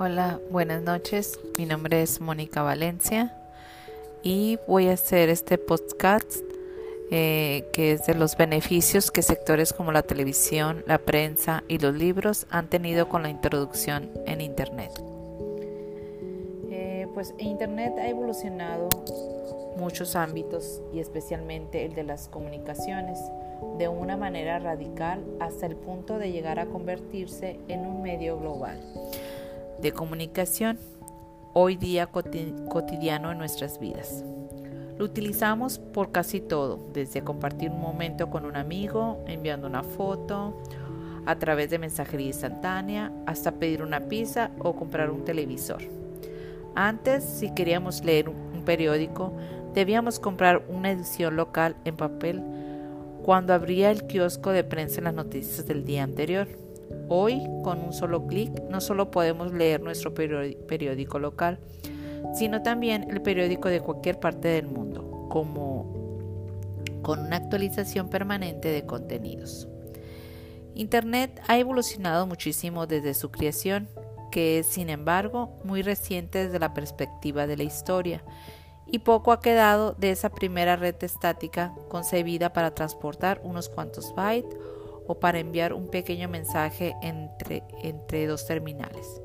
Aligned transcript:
Hola, 0.00 0.38
buenas 0.52 0.80
noches. 0.80 1.40
Mi 1.58 1.66
nombre 1.66 2.02
es 2.02 2.20
Mónica 2.20 2.62
Valencia 2.62 3.34
y 4.22 4.56
voy 4.68 4.86
a 4.86 4.92
hacer 4.92 5.28
este 5.28 5.58
podcast 5.58 6.36
eh, 7.10 7.68
que 7.72 7.90
es 7.90 8.06
de 8.06 8.14
los 8.14 8.36
beneficios 8.36 9.10
que 9.10 9.22
sectores 9.22 9.72
como 9.72 9.90
la 9.90 10.02
televisión, 10.02 10.84
la 10.86 10.98
prensa 10.98 11.64
y 11.66 11.78
los 11.78 11.96
libros 11.96 12.46
han 12.48 12.68
tenido 12.68 13.08
con 13.08 13.24
la 13.24 13.28
introducción 13.28 14.12
en 14.24 14.40
Internet. 14.40 14.92
Eh, 16.70 17.08
pues 17.12 17.34
Internet 17.38 17.94
ha 17.98 18.06
evolucionado 18.06 18.88
muchos 19.78 20.14
ámbitos 20.14 20.80
y 20.94 21.00
especialmente 21.00 21.84
el 21.84 21.96
de 21.96 22.04
las 22.04 22.28
comunicaciones 22.28 23.18
de 23.78 23.88
una 23.88 24.16
manera 24.16 24.60
radical 24.60 25.24
hasta 25.40 25.66
el 25.66 25.74
punto 25.74 26.18
de 26.18 26.30
llegar 26.30 26.60
a 26.60 26.66
convertirse 26.66 27.58
en 27.66 27.80
un 27.80 28.00
medio 28.00 28.38
global 28.38 28.80
de 29.80 29.92
comunicación 29.92 30.78
hoy 31.54 31.76
día 31.76 32.06
cotidiano 32.08 33.32
en 33.32 33.38
nuestras 33.38 33.78
vidas. 33.78 34.24
Lo 34.98 35.04
utilizamos 35.04 35.78
por 35.78 36.10
casi 36.10 36.40
todo, 36.40 36.90
desde 36.92 37.22
compartir 37.22 37.70
un 37.70 37.80
momento 37.80 38.30
con 38.30 38.44
un 38.44 38.56
amigo, 38.56 39.22
enviando 39.26 39.66
una 39.68 39.84
foto, 39.84 40.60
a 41.26 41.38
través 41.38 41.70
de 41.70 41.78
mensajería 41.78 42.28
instantánea, 42.28 43.12
hasta 43.26 43.52
pedir 43.52 43.82
una 43.82 44.08
pizza 44.08 44.50
o 44.58 44.74
comprar 44.74 45.10
un 45.10 45.24
televisor. 45.24 45.82
Antes, 46.74 47.22
si 47.22 47.54
queríamos 47.54 48.04
leer 48.04 48.28
un 48.28 48.62
periódico, 48.64 49.32
debíamos 49.74 50.18
comprar 50.18 50.64
una 50.68 50.90
edición 50.90 51.36
local 51.36 51.76
en 51.84 51.96
papel 51.96 52.42
cuando 53.22 53.52
abría 53.52 53.90
el 53.90 54.06
kiosco 54.06 54.50
de 54.50 54.64
prensa 54.64 54.98
en 54.98 55.04
las 55.04 55.14
noticias 55.14 55.66
del 55.66 55.84
día 55.84 56.02
anterior. 56.02 56.48
Hoy, 57.08 57.42
con 57.62 57.80
un 57.80 57.92
solo 57.92 58.26
clic, 58.26 58.50
no 58.68 58.80
solo 58.80 59.10
podemos 59.10 59.52
leer 59.52 59.80
nuestro 59.80 60.12
periódico 60.14 61.18
local, 61.18 61.58
sino 62.34 62.62
también 62.62 63.10
el 63.10 63.22
periódico 63.22 63.68
de 63.68 63.80
cualquier 63.80 64.20
parte 64.20 64.48
del 64.48 64.66
mundo, 64.66 65.28
como 65.30 65.98
con 67.02 67.20
una 67.20 67.36
actualización 67.36 68.08
permanente 68.08 68.68
de 68.68 68.84
contenidos. 68.84 69.68
Internet 70.74 71.40
ha 71.48 71.58
evolucionado 71.58 72.26
muchísimo 72.26 72.86
desde 72.86 73.14
su 73.14 73.30
creación, 73.30 73.88
que 74.30 74.58
es 74.58 74.66
sin 74.66 74.90
embargo 74.90 75.58
muy 75.64 75.82
reciente 75.82 76.44
desde 76.44 76.58
la 76.58 76.74
perspectiva 76.74 77.46
de 77.46 77.56
la 77.56 77.62
historia, 77.62 78.22
y 78.86 79.00
poco 79.00 79.32
ha 79.32 79.40
quedado 79.40 79.92
de 79.92 80.10
esa 80.10 80.30
primera 80.30 80.76
red 80.76 80.96
estática 81.00 81.74
concebida 81.88 82.52
para 82.52 82.74
transportar 82.74 83.40
unos 83.44 83.68
cuantos 83.68 84.14
bytes 84.14 84.56
o 85.08 85.18
para 85.18 85.40
enviar 85.40 85.72
un 85.72 85.88
pequeño 85.88 86.28
mensaje 86.28 86.94
entre, 87.02 87.64
entre 87.82 88.28
dos 88.28 88.46
terminales. 88.46 89.20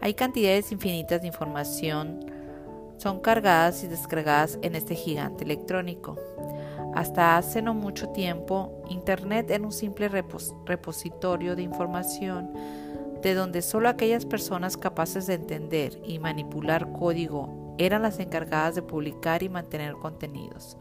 Hay 0.00 0.14
cantidades 0.14 0.72
infinitas 0.72 1.20
de 1.20 1.26
información, 1.26 2.24
son 2.96 3.20
cargadas 3.20 3.84
y 3.84 3.88
descargadas 3.88 4.58
en 4.62 4.74
este 4.74 4.94
gigante 4.94 5.44
electrónico. 5.44 6.16
Hasta 6.94 7.36
hace 7.36 7.60
no 7.60 7.74
mucho 7.74 8.08
tiempo, 8.08 8.82
Internet 8.88 9.50
era 9.50 9.62
un 9.62 9.72
simple 9.72 10.08
repositorio 10.08 11.54
de 11.54 11.62
información 11.62 12.52
de 13.22 13.34
donde 13.34 13.62
solo 13.62 13.88
aquellas 13.88 14.24
personas 14.24 14.76
capaces 14.76 15.26
de 15.26 15.34
entender 15.34 16.00
y 16.04 16.18
manipular 16.18 16.92
código 16.92 17.74
eran 17.78 18.02
las 18.02 18.18
encargadas 18.18 18.74
de 18.74 18.82
publicar 18.82 19.42
y 19.42 19.48
mantener 19.48 19.94
contenidos. 19.94 20.76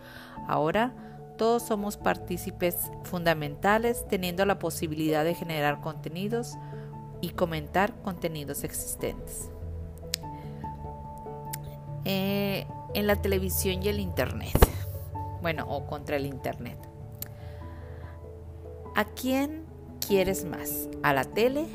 Ahora, 0.47 0.93
todos 1.39 1.63
somos 1.63 1.95
partícipes 1.95 2.91
fundamentales 3.03 4.05
teniendo 4.09 4.45
la 4.45 4.59
posibilidad 4.59 5.23
de 5.23 5.33
generar 5.33 5.79
contenidos 5.79 6.57
y 7.21 7.29
comentar 7.29 7.93
contenidos 8.01 8.65
existentes. 8.65 9.49
Eh, 12.03 12.67
en 12.93 13.07
la 13.07 13.15
televisión 13.15 13.81
y 13.81 13.87
el 13.87 14.01
Internet. 14.01 14.57
Bueno, 15.41 15.65
o 15.69 15.85
contra 15.87 16.17
el 16.17 16.25
Internet. 16.25 16.77
¿A 18.93 19.05
quién 19.05 19.63
quieres 20.05 20.43
más? 20.43 20.89
¿A 21.03 21.13
la 21.13 21.23
tele 21.23 21.67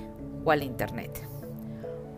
o 0.44 0.50
al 0.50 0.62
Internet? 0.62 1.26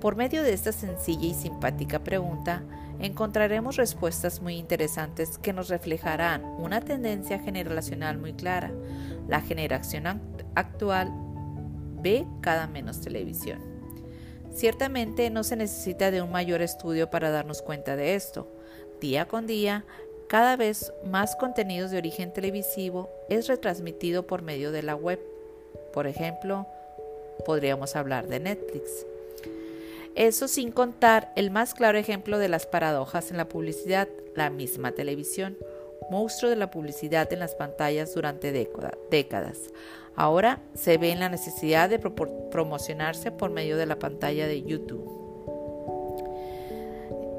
Por 0.00 0.16
medio 0.16 0.42
de 0.42 0.52
esta 0.52 0.72
sencilla 0.72 1.26
y 1.26 1.34
simpática 1.34 2.00
pregunta, 2.00 2.64
encontraremos 3.00 3.76
respuestas 3.76 4.40
muy 4.40 4.56
interesantes 4.56 5.38
que 5.38 5.52
nos 5.52 5.68
reflejarán 5.68 6.44
una 6.58 6.80
tendencia 6.80 7.38
generacional 7.38 8.18
muy 8.18 8.32
clara. 8.32 8.72
La 9.28 9.40
generación 9.40 10.20
actual 10.54 11.10
ve 12.02 12.26
cada 12.40 12.66
menos 12.66 13.00
televisión. 13.00 13.60
Ciertamente 14.54 15.28
no 15.30 15.44
se 15.44 15.56
necesita 15.56 16.10
de 16.10 16.22
un 16.22 16.32
mayor 16.32 16.62
estudio 16.62 17.10
para 17.10 17.30
darnos 17.30 17.60
cuenta 17.62 17.96
de 17.96 18.14
esto. 18.14 18.50
Día 19.00 19.28
con 19.28 19.46
día, 19.46 19.84
cada 20.28 20.56
vez 20.56 20.92
más 21.04 21.36
contenidos 21.36 21.90
de 21.90 21.98
origen 21.98 22.32
televisivo 22.32 23.10
es 23.28 23.48
retransmitido 23.48 24.26
por 24.26 24.42
medio 24.42 24.72
de 24.72 24.82
la 24.82 24.96
web. 24.96 25.20
Por 25.92 26.06
ejemplo, 26.06 26.66
podríamos 27.44 27.96
hablar 27.96 28.28
de 28.28 28.40
Netflix. 28.40 29.06
Eso 30.16 30.48
sin 30.48 30.72
contar 30.72 31.30
el 31.36 31.50
más 31.50 31.74
claro 31.74 31.98
ejemplo 31.98 32.38
de 32.38 32.48
las 32.48 32.66
paradojas 32.66 33.30
en 33.30 33.36
la 33.36 33.50
publicidad, 33.50 34.08
la 34.34 34.48
misma 34.48 34.92
televisión, 34.92 35.58
monstruo 36.10 36.50
de 36.50 36.56
la 36.56 36.70
publicidad 36.70 37.30
en 37.34 37.40
las 37.40 37.54
pantallas 37.54 38.14
durante 38.14 38.50
décadas. 39.10 39.58
Ahora 40.14 40.62
se 40.74 40.96
ve 40.96 41.10
en 41.10 41.20
la 41.20 41.28
necesidad 41.28 41.90
de 41.90 41.98
promocionarse 41.98 43.30
por 43.30 43.50
medio 43.50 43.76
de 43.76 43.84
la 43.84 43.98
pantalla 43.98 44.46
de 44.46 44.62
YouTube. 44.62 45.06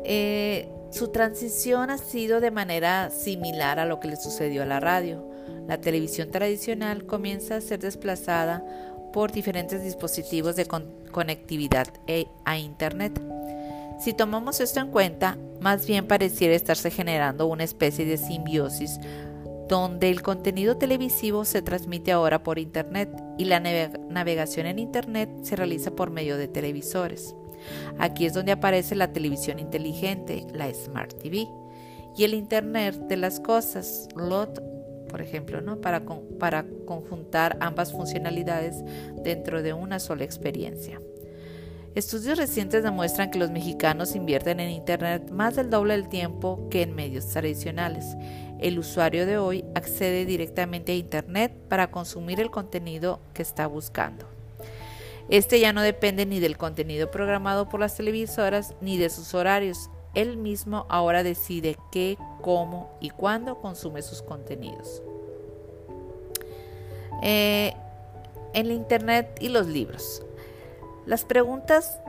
Eh, 0.05 0.69
su 0.91 1.07
transición 1.07 1.89
ha 1.89 1.97
sido 1.97 2.39
de 2.39 2.51
manera 2.51 3.09
similar 3.09 3.79
a 3.79 3.85
lo 3.85 3.99
que 3.99 4.07
le 4.07 4.15
sucedió 4.17 4.61
a 4.61 4.67
la 4.67 4.79
radio. 4.79 5.27
La 5.67 5.81
televisión 5.81 6.29
tradicional 6.29 7.05
comienza 7.05 7.55
a 7.55 7.61
ser 7.61 7.79
desplazada 7.79 8.63
por 9.17 9.31
diferentes 9.31 9.83
dispositivos 9.83 10.55
de 10.55 10.67
conectividad 11.11 11.87
e, 12.05 12.27
a 12.45 12.59
Internet. 12.59 13.19
Si 13.99 14.13
tomamos 14.13 14.59
esto 14.59 14.79
en 14.79 14.91
cuenta, 14.91 15.39
más 15.59 15.87
bien 15.87 16.05
pareciera 16.05 16.53
estarse 16.53 16.91
generando 16.91 17.47
una 17.47 17.63
especie 17.63 18.05
de 18.05 18.17
simbiosis 18.17 18.99
donde 19.67 20.11
el 20.11 20.21
contenido 20.21 20.77
televisivo 20.77 21.45
se 21.45 21.63
transmite 21.63 22.11
ahora 22.11 22.43
por 22.43 22.59
Internet 22.59 23.09
y 23.39 23.45
la 23.45 23.59
navegación 23.59 24.67
en 24.67 24.77
Internet 24.77 25.31
se 25.41 25.55
realiza 25.55 25.95
por 25.95 26.11
medio 26.11 26.37
de 26.37 26.47
televisores. 26.47 27.35
Aquí 27.97 28.27
es 28.27 28.35
donde 28.35 28.51
aparece 28.51 28.93
la 28.93 29.13
televisión 29.13 29.57
inteligente, 29.57 30.45
la 30.53 30.71
Smart 30.71 31.11
TV, 31.15 31.47
y 32.15 32.23
el 32.23 32.35
Internet 32.35 32.93
de 33.07 33.17
las 33.17 33.39
cosas, 33.39 34.09
LOT 34.15 34.76
por 35.07 35.21
ejemplo, 35.21 35.61
¿no? 35.61 35.81
para, 35.81 36.03
para 36.39 36.65
conjuntar 36.85 37.57
ambas 37.59 37.91
funcionalidades 37.91 38.83
dentro 39.23 39.61
de 39.61 39.73
una 39.73 39.99
sola 39.99 40.23
experiencia. 40.23 40.99
Estudios 41.95 42.37
recientes 42.37 42.83
demuestran 42.83 43.31
que 43.31 43.39
los 43.39 43.49
mexicanos 43.49 44.15
invierten 44.15 44.59
en 44.59 44.69
Internet 44.69 45.31
más 45.31 45.55
del 45.55 45.71
doble 45.71 45.95
del 45.95 46.09
tiempo 46.09 46.67
que 46.69 46.83
en 46.83 46.93
medios 46.93 47.27
tradicionales. 47.27 48.15
El 48.59 48.77
usuario 48.77 49.25
de 49.25 49.39
hoy 49.39 49.65
accede 49.73 50.25
directamente 50.25 50.91
a 50.91 50.95
Internet 50.95 51.53
para 51.67 51.89
consumir 51.89 52.39
el 52.39 52.51
contenido 52.51 53.19
que 53.33 53.41
está 53.41 53.65
buscando. 53.65 54.27
Este 55.29 55.59
ya 55.59 55.73
no 55.73 55.81
depende 55.81 56.25
ni 56.25 56.39
del 56.39 56.55
contenido 56.55 57.09
programado 57.09 57.67
por 57.67 57.79
las 57.79 57.97
televisoras 57.97 58.75
ni 58.79 58.97
de 58.97 59.09
sus 59.09 59.33
horarios, 59.33 59.89
él 60.17 60.37
mismo 60.37 60.87
ahora 60.89 61.21
decide 61.21 61.77
qué, 61.91 62.17
cómo 62.41 62.97
y 62.99 63.09
cuándo 63.09 63.59
consume 63.59 64.01
sus 64.01 64.21
contenidos. 64.21 65.01
Eh, 67.23 67.73
en 68.53 68.71
Internet 68.71 69.37
y 69.39 69.49
los 69.49 69.67
libros. 69.67 70.23
Las 71.05 71.25
preguntas, 71.25 71.99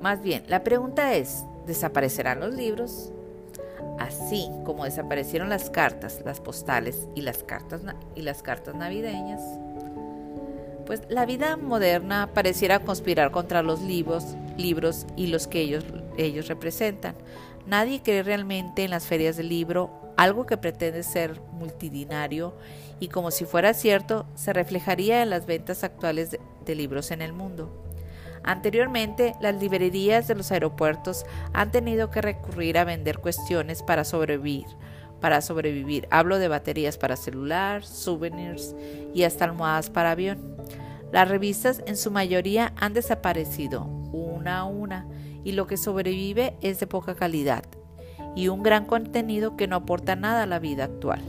más 0.00 0.20
bien, 0.22 0.44
la 0.48 0.62
pregunta 0.62 1.14
es, 1.14 1.44
¿desaparecerán 1.66 2.40
los 2.40 2.54
libros? 2.54 3.12
Así 3.98 4.48
como 4.64 4.84
desaparecieron 4.84 5.48
las 5.48 5.70
cartas, 5.70 6.22
las 6.24 6.40
postales 6.40 7.08
y 7.14 7.22
las 7.22 7.42
cartas, 7.42 7.82
y 8.14 8.22
las 8.22 8.42
cartas 8.42 8.74
navideñas, 8.74 9.40
pues 10.86 11.02
la 11.08 11.26
vida 11.26 11.56
moderna 11.56 12.30
pareciera 12.32 12.80
conspirar 12.80 13.30
contra 13.30 13.62
los 13.62 13.82
libros, 13.82 14.24
libros 14.56 15.06
y 15.16 15.26
los 15.26 15.46
que 15.46 15.60
ellos 15.60 15.84
ellos 16.16 16.48
representan. 16.48 17.14
Nadie 17.68 18.02
cree 18.02 18.22
realmente 18.22 18.82
en 18.82 18.90
las 18.90 19.04
ferias 19.04 19.36
del 19.36 19.50
libro, 19.50 19.90
algo 20.16 20.46
que 20.46 20.56
pretende 20.56 21.02
ser 21.02 21.38
multidinario 21.52 22.54
y 22.98 23.08
como 23.08 23.30
si 23.30 23.44
fuera 23.44 23.74
cierto, 23.74 24.24
se 24.34 24.54
reflejaría 24.54 25.22
en 25.22 25.28
las 25.28 25.44
ventas 25.44 25.84
actuales 25.84 26.30
de, 26.30 26.40
de 26.64 26.74
libros 26.74 27.10
en 27.10 27.20
el 27.20 27.34
mundo. 27.34 27.84
Anteriormente, 28.42 29.34
las 29.42 29.60
librerías 29.60 30.26
de 30.28 30.34
los 30.34 30.50
aeropuertos 30.50 31.26
han 31.52 31.70
tenido 31.70 32.10
que 32.10 32.22
recurrir 32.22 32.78
a 32.78 32.84
vender 32.84 33.18
cuestiones 33.18 33.82
para 33.82 34.04
sobrevivir. 34.04 34.64
Para 35.20 35.42
sobrevivir, 35.42 36.08
hablo 36.10 36.38
de 36.38 36.48
baterías 36.48 36.96
para 36.96 37.16
celular, 37.16 37.84
souvenirs 37.84 38.74
y 39.12 39.24
hasta 39.24 39.44
almohadas 39.44 39.90
para 39.90 40.12
avión. 40.12 40.56
Las 41.12 41.28
revistas 41.28 41.82
en 41.86 41.98
su 41.98 42.10
mayoría 42.10 42.72
han 42.76 42.94
desaparecido 42.94 43.84
una 43.84 44.60
a 44.60 44.64
una 44.64 45.06
y 45.48 45.52
lo 45.52 45.66
que 45.66 45.78
sobrevive 45.78 46.58
es 46.60 46.78
de 46.78 46.86
poca 46.86 47.14
calidad 47.14 47.64
y 48.36 48.48
un 48.48 48.62
gran 48.62 48.84
contenido 48.84 49.56
que 49.56 49.66
no 49.66 49.76
aporta 49.76 50.14
nada 50.14 50.42
a 50.42 50.46
la 50.46 50.58
vida 50.58 50.84
actual. 50.84 51.22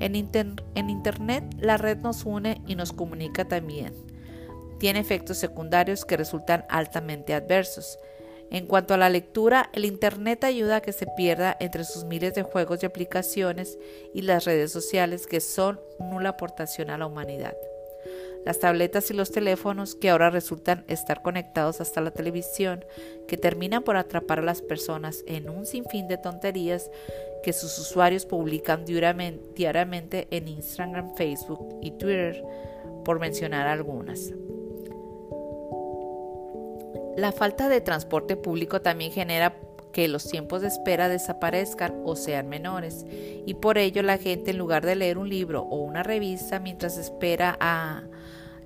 En, 0.00 0.14
Internet 0.14 1.44
la 1.58 1.78
red 1.78 1.96
nos 1.96 2.26
une 2.26 2.60
y 2.66 2.74
nos 2.74 2.92
comunica 2.92 3.48
también. 3.48 3.94
Tiene 4.78 5.00
efectos 5.00 5.38
secundarios 5.38 6.04
que 6.04 6.18
resultan 6.18 6.66
altamente 6.68 7.32
adversos. 7.32 7.98
En 8.50 8.66
cuanto 8.66 8.92
a 8.92 8.98
la 8.98 9.08
lectura, 9.08 9.70
el 9.72 9.86
Internet 9.86 10.44
ayuda 10.44 10.76
a 10.76 10.80
que 10.82 10.92
se 10.92 11.06
pierda 11.16 11.56
entre 11.58 11.84
sus 11.84 12.04
miles 12.04 12.34
de 12.34 12.42
juegos 12.42 12.82
y 12.82 12.86
aplicaciones 12.86 13.78
y 14.12 14.20
las 14.22 14.44
redes 14.44 14.72
sociales 14.72 15.26
que 15.26 15.40
son 15.40 15.80
nula 15.98 16.28
aportación 16.28 16.90
a 16.90 16.98
la 16.98 17.06
humanidad. 17.06 17.56
Las 18.46 18.60
tabletas 18.60 19.10
y 19.10 19.14
los 19.14 19.32
teléfonos 19.32 19.96
que 19.96 20.08
ahora 20.08 20.30
resultan 20.30 20.84
estar 20.86 21.20
conectados 21.20 21.80
hasta 21.80 22.00
la 22.00 22.12
televisión, 22.12 22.84
que 23.26 23.36
terminan 23.36 23.82
por 23.82 23.96
atrapar 23.96 24.38
a 24.38 24.42
las 24.42 24.62
personas 24.62 25.24
en 25.26 25.50
un 25.50 25.66
sinfín 25.66 26.06
de 26.06 26.16
tonterías 26.16 26.88
que 27.42 27.52
sus 27.52 27.76
usuarios 27.76 28.24
publican 28.24 28.84
diariamente 28.84 30.28
en 30.30 30.46
Instagram, 30.46 31.16
Facebook 31.16 31.76
y 31.82 31.90
Twitter, 31.90 32.40
por 33.04 33.18
mencionar 33.18 33.66
algunas. 33.66 34.32
La 37.16 37.32
falta 37.32 37.68
de 37.68 37.80
transporte 37.80 38.36
público 38.36 38.80
también 38.80 39.10
genera 39.10 39.56
que 39.92 40.06
los 40.06 40.28
tiempos 40.28 40.60
de 40.60 40.68
espera 40.68 41.08
desaparezcan 41.08 42.00
o 42.04 42.14
sean 42.14 42.48
menores 42.48 43.06
y 43.08 43.54
por 43.54 43.76
ello 43.76 44.02
la 44.02 44.18
gente 44.18 44.52
en 44.52 44.58
lugar 44.58 44.86
de 44.86 44.94
leer 44.94 45.18
un 45.18 45.28
libro 45.28 45.62
o 45.62 45.78
una 45.78 46.04
revista 46.04 46.60
mientras 46.60 46.96
espera 46.96 47.56
a 47.58 48.04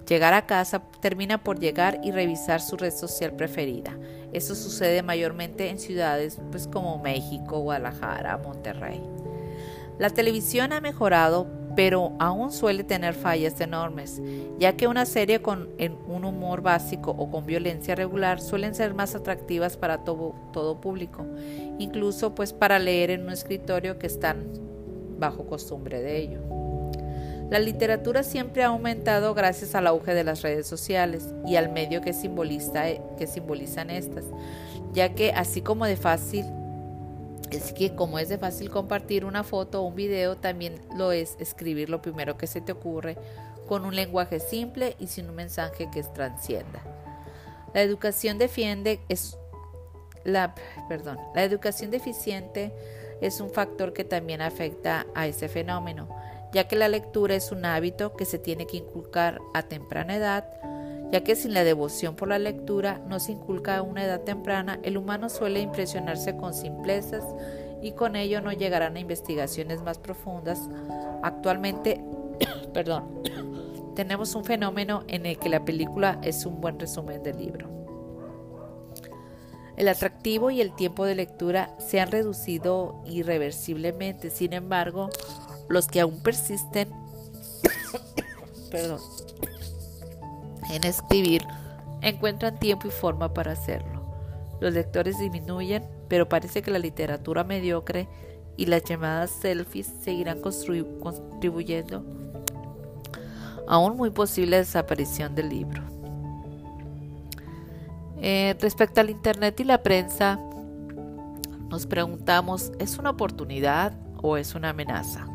llegar 0.08 0.34
a 0.34 0.46
casa 0.46 0.82
termina 1.00 1.42
por 1.42 1.58
llegar 1.58 2.00
y 2.02 2.10
revisar 2.10 2.60
su 2.60 2.76
red 2.76 2.92
social 2.92 3.32
preferida. 3.32 3.96
Eso 4.32 4.54
sucede 4.54 5.02
mayormente 5.02 5.68
en 5.68 5.78
ciudades 5.78 6.38
pues 6.50 6.66
como 6.66 6.98
México, 6.98 7.60
Guadalajara, 7.60 8.38
Monterrey. 8.38 9.00
La 9.98 10.08
televisión 10.08 10.72
ha 10.72 10.80
mejorado, 10.80 11.46
pero 11.76 12.12
aún 12.18 12.52
suele 12.52 12.84
tener 12.84 13.12
fallas 13.12 13.60
enormes, 13.60 14.20
ya 14.58 14.74
que 14.74 14.86
una 14.86 15.04
serie 15.04 15.42
con 15.42 15.68
un 16.08 16.24
humor 16.24 16.62
básico 16.62 17.10
o 17.10 17.30
con 17.30 17.44
violencia 17.44 17.94
regular 17.94 18.40
suelen 18.40 18.74
ser 18.74 18.94
más 18.94 19.14
atractivas 19.14 19.76
para 19.76 20.02
todo, 20.02 20.34
todo 20.52 20.80
público, 20.80 21.26
incluso 21.78 22.34
pues 22.34 22.52
para 22.52 22.78
leer 22.78 23.10
en 23.10 23.24
un 23.24 23.30
escritorio 23.30 23.98
que 23.98 24.06
están 24.06 24.46
bajo 25.18 25.46
costumbre 25.46 26.00
de 26.00 26.18
ello. 26.18 26.59
La 27.50 27.58
literatura 27.58 28.22
siempre 28.22 28.62
ha 28.62 28.68
aumentado 28.68 29.34
gracias 29.34 29.74
al 29.74 29.88
auge 29.88 30.14
de 30.14 30.22
las 30.22 30.42
redes 30.42 30.68
sociales 30.68 31.34
y 31.44 31.56
al 31.56 31.72
medio 31.72 32.00
que, 32.00 32.12
simboliza, 32.12 32.84
que 33.18 33.26
simbolizan 33.26 33.90
estas, 33.90 34.24
ya 34.92 35.14
que 35.14 35.32
así 35.32 35.60
como 35.60 35.84
de 35.84 35.96
fácil 35.96 36.46
es 37.50 37.72
que 37.72 37.96
como 37.96 38.20
es 38.20 38.28
de 38.28 38.38
fácil 38.38 38.70
compartir 38.70 39.24
una 39.24 39.42
foto 39.42 39.82
o 39.82 39.86
un 39.86 39.96
video, 39.96 40.36
también 40.36 40.76
lo 40.96 41.10
es 41.10 41.36
escribir 41.40 41.90
lo 41.90 42.00
primero 42.00 42.38
que 42.38 42.46
se 42.46 42.60
te 42.60 42.70
ocurre 42.70 43.16
con 43.66 43.84
un 43.84 43.96
lenguaje 43.96 44.38
simple 44.38 44.94
y 45.00 45.08
sin 45.08 45.28
un 45.28 45.34
mensaje 45.34 45.88
que 45.92 46.04
transcienda. 46.04 46.80
La 47.74 47.82
educación 47.82 48.38
defiende 48.38 49.00
es 49.08 49.36
la 50.22 50.54
perdón, 50.88 51.18
la 51.34 51.42
educación 51.42 51.90
deficiente 51.90 52.72
es 53.20 53.40
un 53.40 53.50
factor 53.50 53.92
que 53.92 54.04
también 54.04 54.40
afecta 54.40 55.06
a 55.16 55.26
ese 55.26 55.48
fenómeno 55.48 56.19
ya 56.52 56.66
que 56.66 56.76
la 56.76 56.88
lectura 56.88 57.34
es 57.34 57.52
un 57.52 57.64
hábito 57.64 58.14
que 58.16 58.24
se 58.24 58.38
tiene 58.38 58.66
que 58.66 58.78
inculcar 58.78 59.40
a 59.54 59.62
temprana 59.62 60.16
edad, 60.16 60.44
ya 61.12 61.22
que 61.22 61.36
sin 61.36 61.54
la 61.54 61.64
devoción 61.64 62.14
por 62.14 62.28
la 62.28 62.38
lectura 62.38 63.00
no 63.08 63.18
se 63.20 63.32
inculca 63.32 63.76
a 63.76 63.82
una 63.82 64.04
edad 64.04 64.20
temprana, 64.22 64.78
el 64.82 64.96
humano 64.96 65.28
suele 65.28 65.60
impresionarse 65.60 66.36
con 66.36 66.54
simplezas 66.54 67.24
y 67.82 67.92
con 67.92 68.16
ello 68.16 68.40
no 68.40 68.52
llegarán 68.52 68.96
a 68.96 69.00
investigaciones 69.00 69.82
más 69.82 69.98
profundas. 69.98 70.60
Actualmente, 71.22 72.00
perdón, 72.74 73.22
tenemos 73.96 74.34
un 74.34 74.44
fenómeno 74.44 75.04
en 75.08 75.26
el 75.26 75.38
que 75.38 75.48
la 75.48 75.64
película 75.64 76.18
es 76.22 76.46
un 76.46 76.60
buen 76.60 76.78
resumen 76.78 77.22
del 77.22 77.38
libro. 77.38 77.68
El 79.76 79.88
atractivo 79.88 80.50
y 80.50 80.60
el 80.60 80.74
tiempo 80.74 81.06
de 81.06 81.14
lectura 81.14 81.74
se 81.78 82.00
han 82.00 82.10
reducido 82.10 83.02
irreversiblemente, 83.06 84.28
sin 84.28 84.52
embargo, 84.52 85.08
los 85.70 85.86
que 85.86 86.00
aún 86.00 86.18
persisten 86.20 86.90
en 90.70 90.84
escribir 90.84 91.46
encuentran 92.02 92.58
tiempo 92.58 92.88
y 92.88 92.90
forma 92.90 93.32
para 93.32 93.52
hacerlo. 93.52 94.00
Los 94.60 94.74
lectores 94.74 95.18
disminuyen, 95.18 95.84
pero 96.08 96.28
parece 96.28 96.60
que 96.62 96.72
la 96.72 96.78
literatura 96.80 97.44
mediocre 97.44 98.08
y 98.56 98.66
las 98.66 98.82
llamadas 98.84 99.30
selfies 99.30 99.86
seguirán 100.02 100.40
contribuyendo 100.40 102.04
a 103.68 103.78
un 103.78 103.96
muy 103.96 104.10
posible 104.10 104.56
desaparición 104.56 105.36
del 105.36 105.48
libro. 105.50 105.82
Eh, 108.20 108.56
respecto 108.60 109.00
al 109.00 109.08
Internet 109.08 109.60
y 109.60 109.64
la 109.64 109.82
prensa, 109.82 110.38
nos 111.68 111.86
preguntamos, 111.86 112.72
¿es 112.80 112.98
una 112.98 113.10
oportunidad 113.10 113.94
o 114.20 114.36
es 114.36 114.56
una 114.56 114.70
amenaza? 114.70 115.29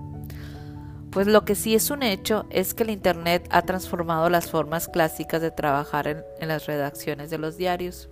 Pues 1.15 1.27
lo 1.27 1.45
que 1.45 1.55
sí 1.55 1.75
es 1.75 1.91
un 1.91 2.03
hecho 2.03 2.45
es 2.49 2.73
que 2.73 2.83
el 2.83 2.89
Internet 2.89 3.47
ha 3.49 3.61
transformado 3.61 4.29
las 4.29 4.51
formas 4.51 4.89
clásicas 4.89 5.41
de 5.41 5.49
trabajar 5.49 6.07
en, 6.09 6.47
las 6.49 6.65
redacciones 6.65 7.29
de 7.29 7.37
los 7.37 7.55
diarios. 7.55 8.09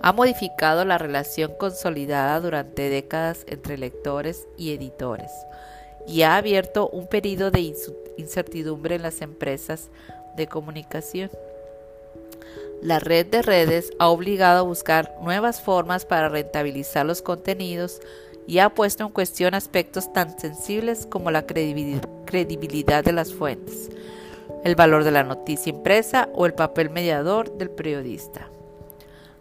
Ha 0.00 0.14
modificado 0.14 0.86
la 0.86 0.96
relación 0.96 1.52
consolidada 1.58 2.40
durante 2.40 2.88
décadas 2.88 3.44
entre 3.46 3.76
lectores 3.76 4.48
y 4.56 4.72
editores 4.72 5.30
y 6.06 6.22
ha 6.22 6.36
abierto 6.38 6.88
un 6.88 7.06
periodo 7.06 7.50
de 7.50 7.74
incertidumbre 8.16 8.94
en 8.94 9.02
las 9.02 9.20
empresas 9.20 9.90
de 10.36 10.46
comunicación. 10.46 11.30
La 12.80 13.00
red 13.00 13.26
de 13.26 13.42
redes 13.42 13.90
ha 13.98 14.08
obligado 14.08 14.60
a 14.60 14.62
buscar 14.62 15.14
nuevas 15.20 15.60
formas 15.60 16.06
para 16.06 16.30
rentabilizar 16.30 17.04
los 17.04 17.20
contenidos 17.20 18.00
y 18.46 18.58
ha 18.58 18.70
puesto 18.70 19.04
en 19.04 19.10
cuestión 19.10 19.54
aspectos 19.54 20.12
tan 20.12 20.38
sensibles 20.38 21.06
como 21.06 21.30
la 21.30 21.46
credibilidad 21.46 23.04
de 23.04 23.12
las 23.12 23.32
fuentes, 23.32 23.90
el 24.64 24.74
valor 24.74 25.04
de 25.04 25.10
la 25.10 25.22
noticia 25.22 25.70
impresa 25.70 26.28
o 26.34 26.46
el 26.46 26.54
papel 26.54 26.90
mediador 26.90 27.56
del 27.56 27.70
periodista. 27.70 28.48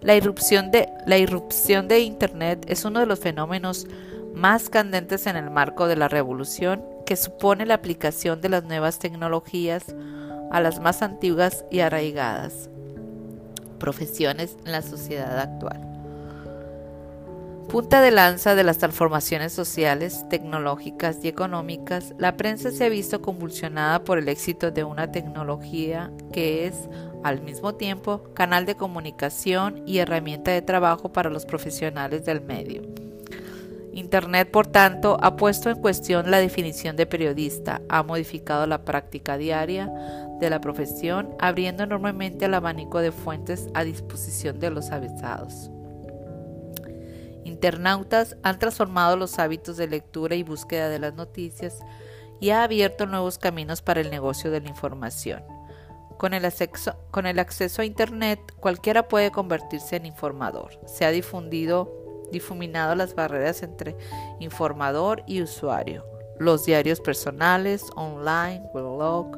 La 0.02 0.16
irrupción 0.16 0.72
de, 0.72 0.88
la 1.06 1.18
irrupción 1.18 1.88
de 1.88 2.00
Internet 2.00 2.66
es 2.68 2.86
uno 2.86 3.02
de 3.02 3.06
los 3.06 3.20
fenómenos 3.20 3.88
más 4.34 4.70
candentes 4.70 5.28
en 5.28 5.36
el 5.36 5.50
marco 5.50 5.88
de 5.88 5.98
la 5.98 6.08
revolución 6.08 6.84
que 7.06 7.16
supone 7.16 7.66
la 7.66 7.74
aplicación 7.74 8.40
de 8.40 8.50
las 8.50 8.64
nuevas 8.64 9.00
tecnologías 9.00 9.96
a 10.52 10.62
las 10.62 10.80
más 10.80 11.02
antiguas 11.02 11.66
y 11.70 11.80
arraigadas 11.80 12.70
profesiones 13.80 14.58
en 14.66 14.74
la 14.74 14.82
sociedad 14.82 15.40
actual. 15.40 15.99
Punta 17.70 18.02
de 18.02 18.10
lanza 18.10 18.56
de 18.56 18.64
las 18.64 18.80
transformaciones 18.80 19.54
sociales, 19.54 20.26
tecnológicas 20.28 21.20
y 21.22 21.28
económicas, 21.28 22.16
la 22.18 22.36
prensa 22.36 22.72
se 22.72 22.84
ha 22.84 22.90
visto 22.90 23.22
convulsionada 23.22 24.04
por 24.04 24.18
el 24.18 24.28
éxito 24.28 24.72
de 24.72 24.84
una 24.84 25.12
tecnología 25.12 26.12
que 26.34 26.66
es, 26.66 26.90
al 27.24 27.44
mismo 27.44 27.76
tiempo, 27.76 28.24
canal 28.34 28.66
de 28.66 28.74
comunicación 28.74 29.84
y 29.86 30.00
herramienta 30.00 30.50
de 30.50 30.64
trabajo 30.64 31.14
para 31.14 31.30
los 31.30 31.46
profesionales 31.46 32.26
del 32.26 32.42
medio. 32.42 32.82
Internet, 33.94 34.50
por 34.50 34.66
tanto, 34.66 35.20
ha 35.22 35.36
puesto 35.36 35.70
en 35.70 35.80
cuestión 35.80 36.32
la 36.32 36.40
definición 36.40 36.96
de 36.96 37.06
periodista, 37.06 37.84
ha 37.88 38.02
modificado 38.02 38.66
la 38.66 38.84
práctica 38.84 39.38
diaria 39.38 39.94
de 40.40 40.50
la 40.50 40.60
profesión, 40.60 41.36
abriendo 41.38 41.84
enormemente 41.84 42.46
el 42.46 42.56
abanico 42.56 42.98
de 42.98 43.12
fuentes 43.12 43.68
a 43.76 43.84
disposición 43.84 44.60
de 44.60 44.72
los 44.72 44.90
avisados 44.90 45.70
internautas 47.60 48.38
han 48.42 48.58
transformado 48.58 49.18
los 49.18 49.38
hábitos 49.38 49.76
de 49.76 49.86
lectura 49.86 50.34
y 50.36 50.44
búsqueda 50.44 50.88
de 50.88 50.98
las 50.98 51.14
noticias 51.14 51.80
y 52.40 52.52
ha 52.52 52.64
abierto 52.64 53.06
nuevos 53.06 53.38
caminos 53.38 53.82
para 53.82 54.00
el 54.00 54.10
negocio 54.10 54.50
de 54.50 54.62
la 54.62 54.70
información. 54.70 55.44
Con 56.18 56.34
el, 56.34 56.46
acceso, 56.46 56.96
con 57.12 57.26
el 57.26 57.38
acceso 57.38 57.82
a 57.82 57.86
Internet, 57.86 58.40
cualquiera 58.62 59.10
puede 59.10 59.32
convertirse 59.32 59.98
en 59.98 60.06
informador. 60.06 60.80
Se 60.86 61.04
ha 61.04 61.12
difundido, 61.12 61.92
difuminado 62.32 62.96
las 62.96 63.14
barreras 63.14 63.62
entre 63.62 63.98
informador 64.40 65.24
y 65.28 65.42
usuario. 65.42 66.06
Los 66.40 66.66
diarios 66.66 67.02
personales, 67.02 67.84
online, 67.98 68.70
blog, 68.74 69.38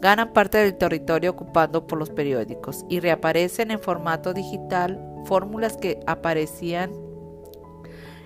ganan 0.00 0.32
parte 0.32 0.58
del 0.58 0.76
territorio 0.76 1.30
ocupado 1.30 1.86
por 1.86 2.00
los 2.00 2.10
periódicos 2.10 2.84
y 2.88 2.98
reaparecen 2.98 3.70
en 3.70 3.78
formato 3.78 4.34
digital 4.34 5.00
fórmulas 5.24 5.76
que 5.76 6.00
aparecían 6.08 7.04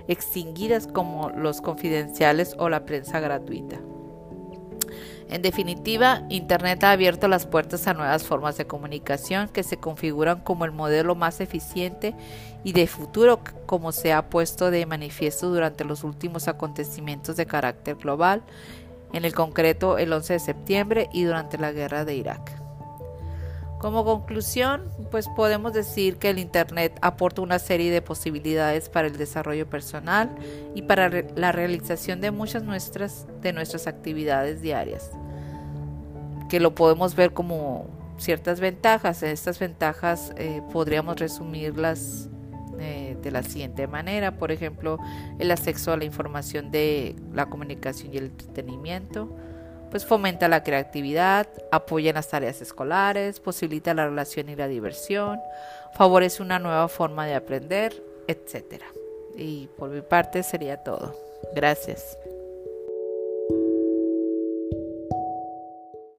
extinguidas 0.08 0.86
como 0.86 1.30
los 1.30 1.60
confidenciales 1.60 2.56
o 2.58 2.68
la 2.68 2.84
prensa 2.84 3.20
gratuita. 3.20 3.78
En 5.30 5.42
definitiva, 5.42 6.22
Internet 6.30 6.82
ha 6.84 6.92
abierto 6.92 7.28
las 7.28 7.44
puertas 7.46 7.86
a 7.86 7.92
nuevas 7.92 8.24
formas 8.24 8.56
de 8.56 8.66
comunicación 8.66 9.48
que 9.48 9.62
se 9.62 9.76
configuran 9.76 10.40
como 10.40 10.64
el 10.64 10.72
modelo 10.72 11.14
más 11.14 11.42
eficiente 11.42 12.14
y 12.64 12.72
de 12.72 12.86
futuro 12.86 13.40
como 13.66 13.92
se 13.92 14.14
ha 14.14 14.30
puesto 14.30 14.70
de 14.70 14.86
manifiesto 14.86 15.50
durante 15.50 15.84
los 15.84 16.02
últimos 16.02 16.48
acontecimientos 16.48 17.36
de 17.36 17.44
carácter 17.44 17.96
global, 17.96 18.42
en 19.12 19.26
el 19.26 19.34
concreto 19.34 19.98
el 19.98 20.12
11 20.12 20.34
de 20.34 20.38
septiembre 20.38 21.08
y 21.12 21.24
durante 21.24 21.58
la 21.58 21.72
guerra 21.72 22.06
de 22.06 22.14
Irak. 22.14 22.57
Como 23.80 24.04
conclusión, 24.04 24.90
pues 25.12 25.28
podemos 25.28 25.73
decir 25.73 26.16
que 26.16 26.30
el 26.30 26.40
Internet 26.40 26.99
aporta 27.00 27.42
una 27.42 27.61
serie 27.61 27.92
de 27.92 28.02
posibilidades 28.02 28.88
para 28.88 29.06
el 29.06 29.16
desarrollo 29.16 29.68
personal 29.70 30.35
y 30.75 30.82
para 30.82 31.08
la 31.37 31.52
realización 31.52 32.20
de 32.20 32.32
muchas 32.32 32.64
nuestras, 32.64 33.26
de 33.40 33.52
nuestras 33.52 33.87
actividades 33.87 34.61
diarias, 34.62 35.12
que 36.49 36.58
lo 36.58 36.75
podemos 36.75 37.14
ver 37.14 37.32
como 37.32 37.87
ciertas 38.18 38.58
ventajas. 38.58 39.23
Estas 39.23 39.61
ventajas 39.61 40.32
eh, 40.37 40.61
podríamos 40.73 41.16
resumirlas 41.16 42.28
eh, 42.80 43.16
de 43.23 43.30
la 43.30 43.42
siguiente 43.42 43.87
manera, 43.87 44.38
por 44.38 44.52
ejemplo, 44.52 44.99
el 45.38 45.50
acceso 45.50 45.92
a 45.92 45.97
la 45.97 46.04
información 46.04 46.70
de 46.70 47.16
la 47.32 47.47
comunicación 47.47 48.12
y 48.12 48.18
el 48.18 48.25
entretenimiento, 48.26 49.35
pues 49.90 50.04
fomenta 50.07 50.49
la 50.49 50.62
creatividad, 50.62 51.47
apoya 51.71 52.11
en 52.11 52.16
las 52.16 52.28
tareas 52.28 52.61
escolares, 52.61 53.40
posibilita 53.40 53.95
la 53.95 54.07
relación 54.07 54.49
y 54.49 54.57
la 54.57 54.68
diversión, 54.68 55.40
favorece 55.95 56.42
una 56.42 56.59
nueva 56.59 56.88
forma 56.88 57.26
de 57.26 57.35
aprender, 57.35 58.02
etc. 58.26 58.83
Y 59.37 59.68
por 59.78 59.90
mi 59.90 60.00
parte 60.00 60.42
sería 60.42 60.83
todo. 60.83 61.14
Gracias. 61.54 62.18